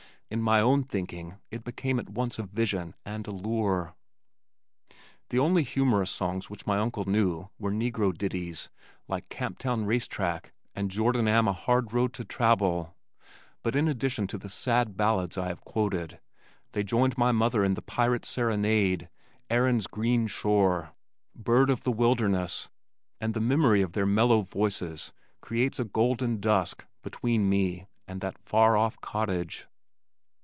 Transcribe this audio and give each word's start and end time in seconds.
In 0.33 0.41
my 0.41 0.61
own 0.61 0.83
thinking 0.85 1.39
it 1.49 1.65
became 1.65 1.99
at 1.99 2.07
once 2.09 2.39
a 2.39 2.43
vision 2.43 2.95
and 3.05 3.27
a 3.27 3.31
lure. 3.31 3.93
The 5.29 5.39
only 5.39 5.61
humorous 5.63 6.09
songs 6.09 6.49
which 6.49 6.65
my 6.65 6.77
uncles 6.77 7.07
knew 7.07 7.49
were 7.59 7.73
negro 7.73 8.17
ditties, 8.17 8.69
like 9.09 9.27
Camp 9.27 9.59
Town 9.59 9.83
Racetrack 9.85 10.53
and 10.73 10.89
Jordan 10.89 11.27
am 11.27 11.49
a 11.49 11.51
Hard 11.51 11.91
Road 11.91 12.13
to 12.13 12.23
Trabbel 12.23 12.93
but 13.61 13.75
in 13.75 13.89
addition 13.89 14.25
to 14.27 14.37
the 14.37 14.47
sad 14.47 14.95
ballads 14.95 15.37
I 15.37 15.49
have 15.49 15.65
quoted, 15.65 16.21
they 16.71 16.81
joined 16.81 17.17
my 17.17 17.33
mother 17.33 17.61
in 17.65 17.73
The 17.73 17.81
Pirate's 17.81 18.29
Serenade, 18.29 19.09
Erin's 19.49 19.85
Green 19.85 20.27
Shore, 20.27 20.93
Bird 21.35 21.69
of 21.69 21.83
the 21.83 21.91
Wilderness, 21.91 22.69
and 23.19 23.33
the 23.33 23.41
memory 23.41 23.81
of 23.81 23.91
their 23.91 24.05
mellow 24.05 24.39
voices 24.43 25.11
creates 25.41 25.77
a 25.77 25.83
golden 25.83 26.39
dusk 26.39 26.85
between 27.01 27.49
me 27.49 27.87
and 28.07 28.21
that 28.21 28.37
far 28.39 28.77
off 28.77 28.97
cottage. 29.01 29.67